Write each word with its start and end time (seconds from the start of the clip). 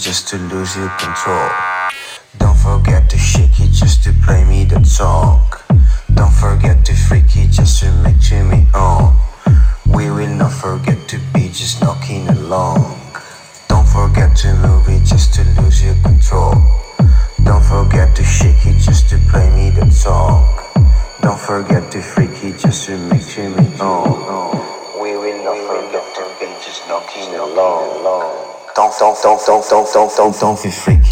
just 0.00 0.28
to 0.28 0.38
lose 0.38 0.76
your 0.76 0.88
control. 0.98 1.69
don't 30.40 30.62
be 30.62 30.70
freaky. 30.70 31.09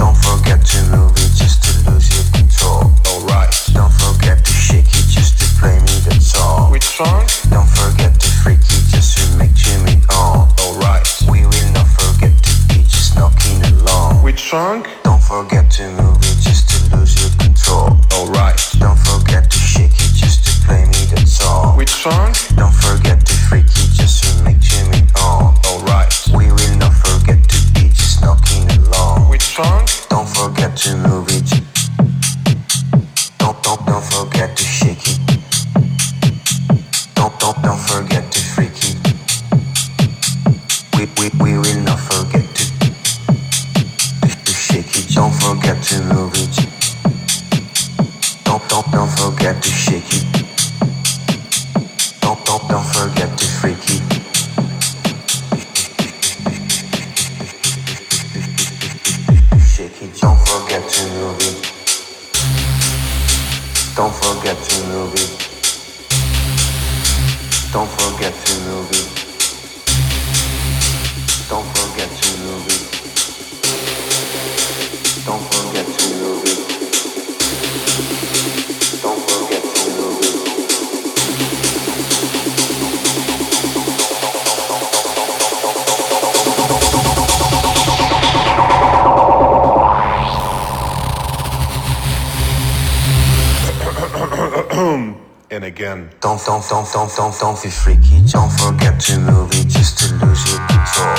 and 94.78 95.64
again. 95.64 96.08
Don't, 96.20 96.40
don't, 96.46 96.62
don't, 96.68 96.86
don't, 96.92 97.10
don't, 97.16 97.40
don't 97.40 97.62
be 97.62 97.68
freaky. 97.68 98.22
Don't 98.30 98.52
forget 98.52 99.00
to 99.00 99.18
move 99.18 99.50
it 99.52 99.66
just 99.66 99.98
to 99.98 100.14
lose 100.24 100.52
your 100.52 100.64
control. 100.68 101.16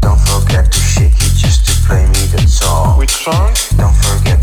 Don't 0.00 0.20
forget 0.20 0.70
to 0.70 0.78
shake 0.78 1.16
it 1.16 1.34
just 1.34 1.66
to 1.66 1.72
play 1.88 2.06
me, 2.06 2.26
that's 2.30 2.62
all. 2.62 2.96
Which 2.96 3.10
song? 3.10 3.52
Don't 3.76 3.94
forget. 3.96 4.39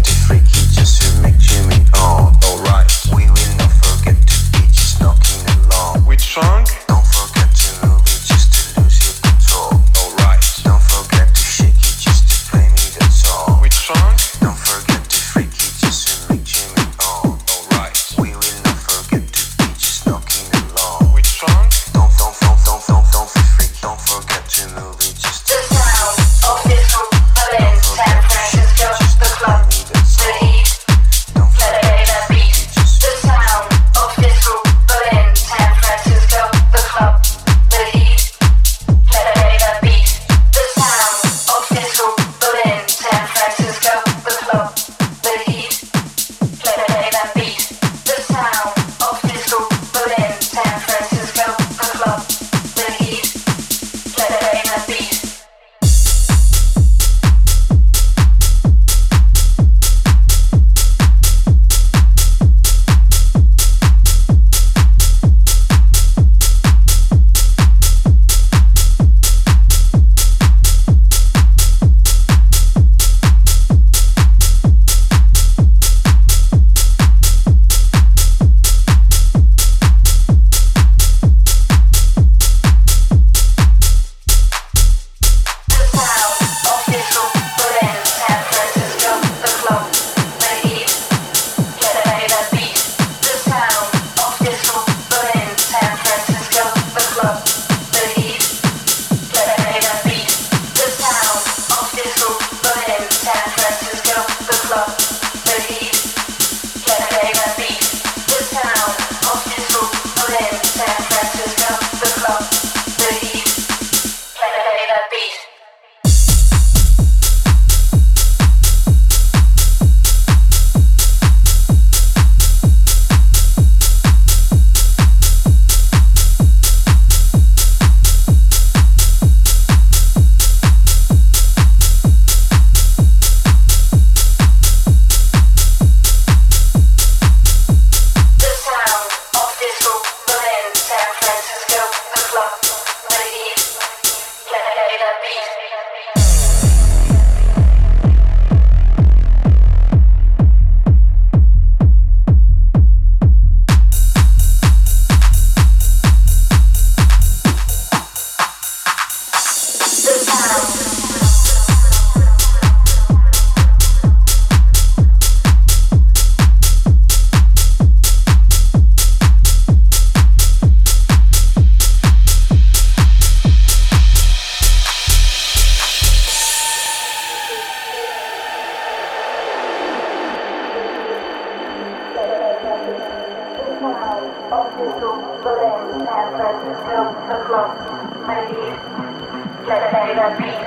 the 190.29 190.35
beat, 190.37 190.59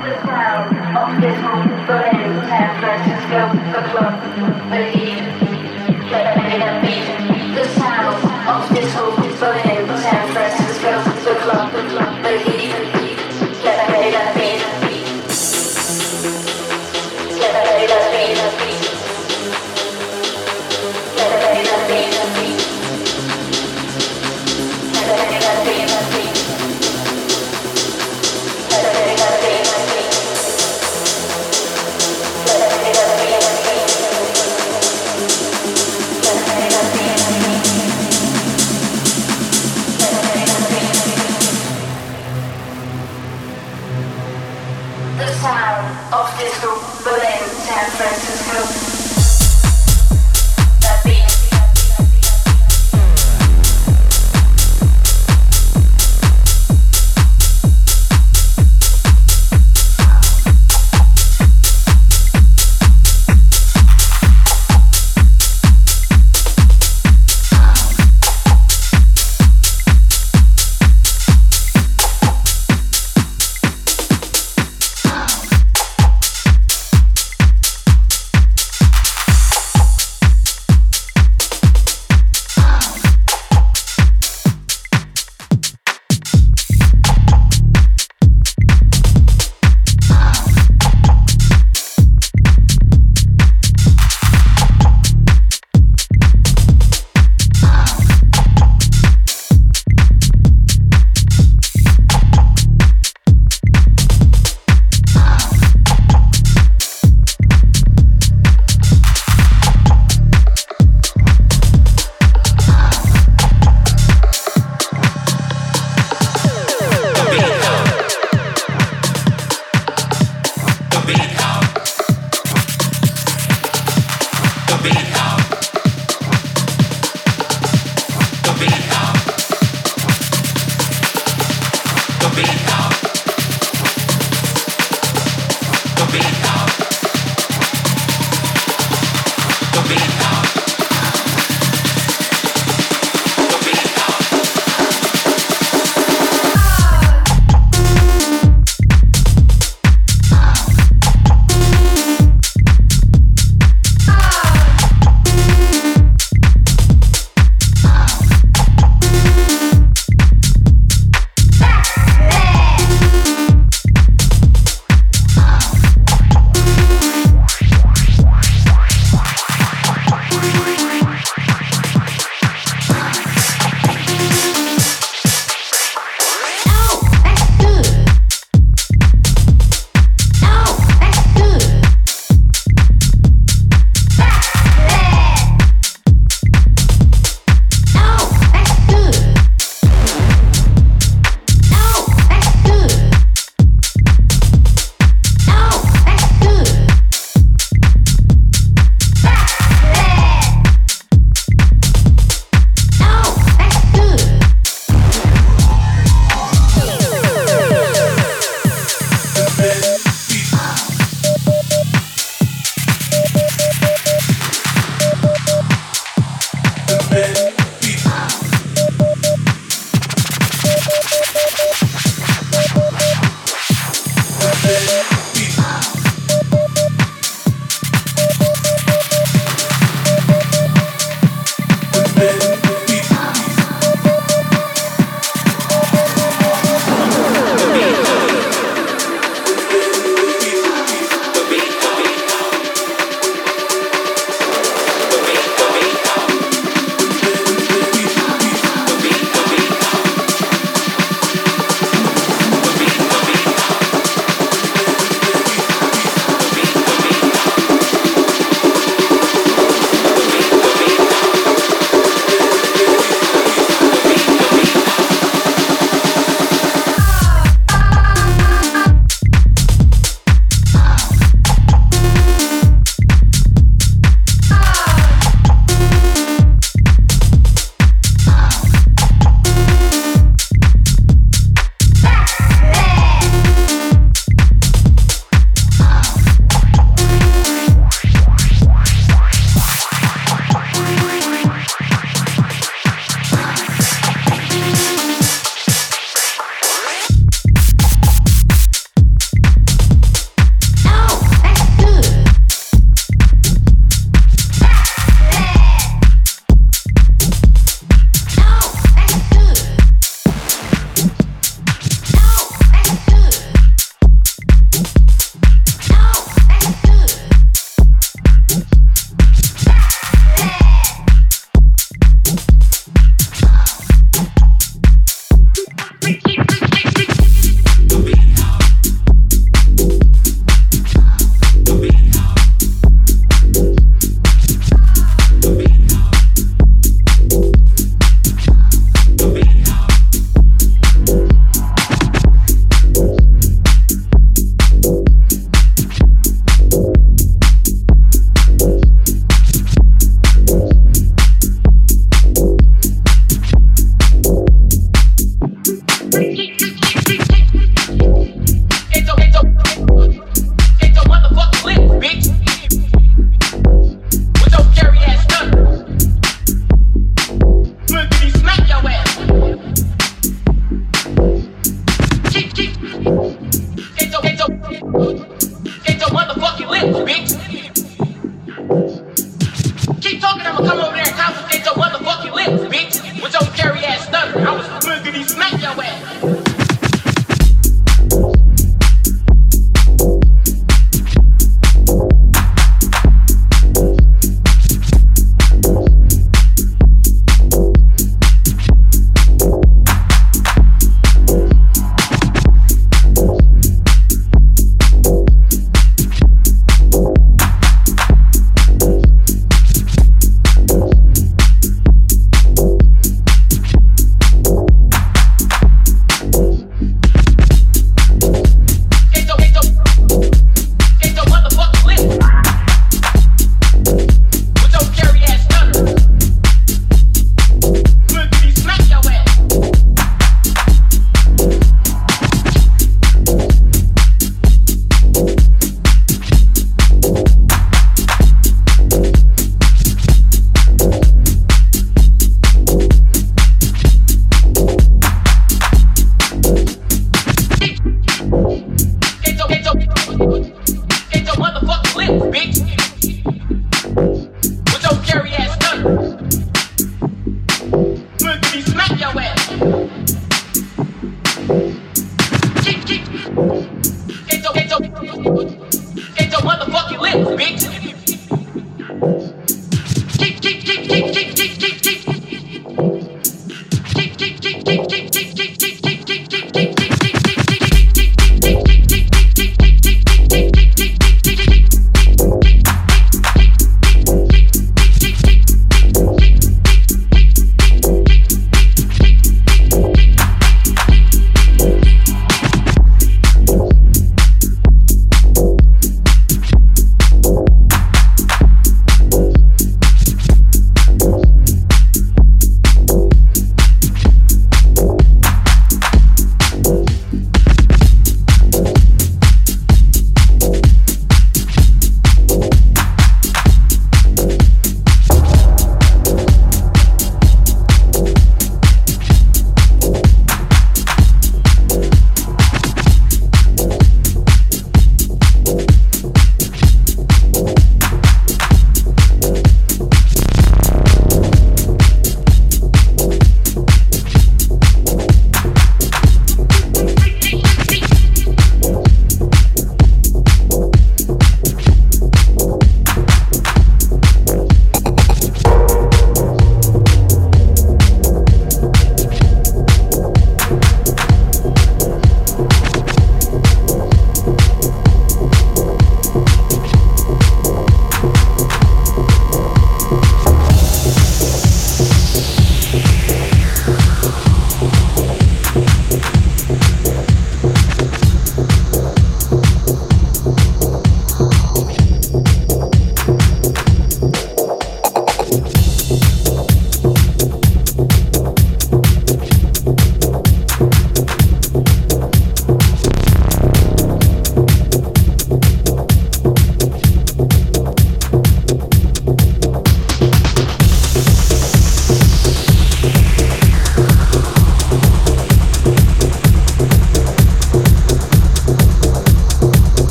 the 0.00 0.14
of 0.96 1.20
this 1.20 1.42
moment 1.42 1.86
burning 1.88 2.40
San 2.46 2.80
Francisco, 2.80 3.50
the 3.72 3.88
club, 3.88 4.70
believe. 4.70 5.47